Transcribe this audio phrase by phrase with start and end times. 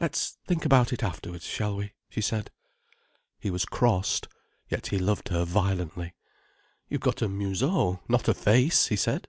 [0.00, 2.50] "Let's think about it afterwards, shall we?" she said.
[3.38, 4.26] He was crossed,
[4.68, 6.16] yet he loved her violently.
[6.88, 9.28] "You've got a museau, not a face," he said.